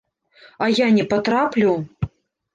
А 0.67 0.69
я 0.79 0.87
не 0.95 1.03
патраплю? 1.13 1.71